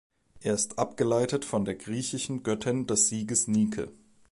Er 0.39 0.55
ist 0.55 0.79
abgeleitet 0.79 1.45
von 1.45 1.63
der 1.63 1.75
griechischen 1.75 2.41
Göttin 2.41 2.87
des 2.87 3.09
Sieges 3.09 3.47
Nike. 3.47 3.91